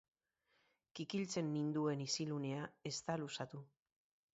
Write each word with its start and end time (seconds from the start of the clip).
Kikiltzen 1.01 1.53
ninduen 1.59 2.03
isilunea 2.09 2.67
ez 2.93 2.97
da 3.07 3.23
luzatu. 3.27 3.67